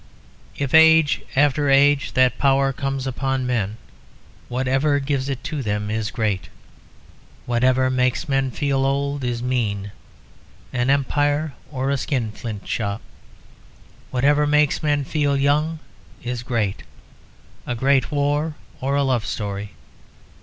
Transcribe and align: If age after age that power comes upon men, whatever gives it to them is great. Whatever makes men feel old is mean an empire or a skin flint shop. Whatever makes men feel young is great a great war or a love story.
If 0.57 0.73
age 0.73 1.21
after 1.35 1.69
age 1.69 2.13
that 2.13 2.39
power 2.39 2.73
comes 2.73 3.05
upon 3.05 3.45
men, 3.45 3.77
whatever 4.49 4.97
gives 4.99 5.29
it 5.29 5.43
to 5.43 5.61
them 5.61 5.91
is 5.91 6.09
great. 6.09 6.49
Whatever 7.45 7.91
makes 7.91 8.27
men 8.27 8.49
feel 8.49 8.83
old 8.83 9.23
is 9.23 9.43
mean 9.43 9.91
an 10.73 10.89
empire 10.89 11.53
or 11.69 11.91
a 11.91 11.97
skin 11.97 12.31
flint 12.31 12.67
shop. 12.67 12.99
Whatever 14.09 14.47
makes 14.47 14.81
men 14.81 15.05
feel 15.05 15.37
young 15.37 15.77
is 16.23 16.41
great 16.41 16.81
a 17.67 17.75
great 17.75 18.11
war 18.11 18.55
or 18.79 18.95
a 18.95 19.03
love 19.03 19.23
story. 19.27 19.73